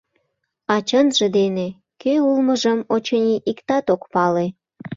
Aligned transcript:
А 0.73 0.75
чынже 0.87 1.27
дене— 1.37 1.67
кӧ 2.01 2.13
улмыжым, 2.29 2.79
очыни, 2.95 3.35
иктат 3.51 3.85
ок 3.93 4.01
пале. 4.13 4.45